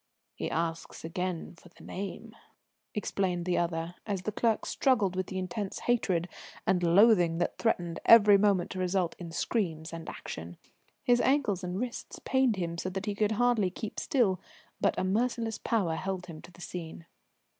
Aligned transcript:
"He 0.33 0.49
asks 0.49 1.05
again 1.05 1.53
for 1.57 1.69
the 1.69 1.83
name," 1.83 2.35
explained 2.95 3.45
the 3.45 3.59
other, 3.59 3.93
as 4.07 4.23
the 4.23 4.31
clerk 4.31 4.65
struggled 4.65 5.15
with 5.15 5.27
the 5.27 5.37
intense 5.37 5.81
hatred 5.81 6.27
and 6.65 6.81
loathing 6.81 7.37
that 7.37 7.59
threatened 7.59 7.99
every 8.07 8.35
moment 8.39 8.71
to 8.71 8.79
result 8.79 9.15
in 9.19 9.29
screams 9.31 9.93
and 9.93 10.09
action. 10.09 10.57
His 11.03 11.21
ankles 11.21 11.63
and 11.63 11.79
wrists 11.79 12.17
pained 12.25 12.55
him 12.55 12.79
so 12.79 12.89
that 12.89 13.05
he 13.05 13.13
could 13.13 13.31
scarcely 13.33 13.69
keep 13.69 13.99
still, 13.99 14.39
but 14.79 14.97
a 14.97 15.03
merciless 15.03 15.59
power 15.59 15.93
held 15.93 16.25
him 16.25 16.41
to 16.41 16.51
the 16.51 16.61
scene. 16.61 17.05